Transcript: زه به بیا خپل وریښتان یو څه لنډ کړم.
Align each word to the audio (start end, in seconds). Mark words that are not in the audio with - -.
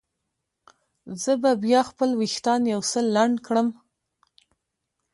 زه 1.21 1.33
به 1.41 1.51
بیا 1.63 1.81
خپل 1.89 2.09
وریښتان 2.15 2.61
یو 2.73 2.81
څه 2.91 2.99
لنډ 3.15 3.35
کړم. 3.47 3.67